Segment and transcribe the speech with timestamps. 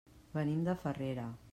[0.37, 1.31] Venim de Farrera.